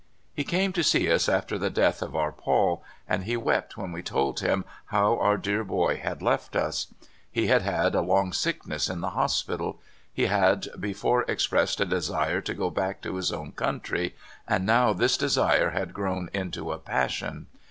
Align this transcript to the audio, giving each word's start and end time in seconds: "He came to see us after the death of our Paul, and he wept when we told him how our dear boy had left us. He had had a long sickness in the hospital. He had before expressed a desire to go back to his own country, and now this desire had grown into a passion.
"He 0.33 0.43
came 0.43 0.73
to 0.73 0.83
see 0.83 1.11
us 1.11 1.29
after 1.29 1.59
the 1.59 1.69
death 1.69 2.01
of 2.01 2.15
our 2.15 2.31
Paul, 2.31 2.83
and 3.07 3.25
he 3.25 3.37
wept 3.37 3.77
when 3.77 3.91
we 3.91 4.01
told 4.01 4.39
him 4.39 4.65
how 4.85 5.19
our 5.19 5.37
dear 5.37 5.63
boy 5.63 5.97
had 5.97 6.23
left 6.23 6.55
us. 6.55 6.87
He 7.31 7.45
had 7.45 7.61
had 7.61 7.93
a 7.93 8.01
long 8.01 8.33
sickness 8.33 8.89
in 8.89 9.01
the 9.01 9.11
hospital. 9.11 9.79
He 10.11 10.25
had 10.25 10.69
before 10.79 11.21
expressed 11.27 11.79
a 11.81 11.85
desire 11.85 12.41
to 12.41 12.53
go 12.55 12.71
back 12.71 13.03
to 13.03 13.15
his 13.17 13.31
own 13.31 13.51
country, 13.51 14.15
and 14.47 14.65
now 14.65 14.91
this 14.91 15.17
desire 15.17 15.69
had 15.69 15.93
grown 15.93 16.31
into 16.33 16.71
a 16.71 16.79
passion. 16.79 17.45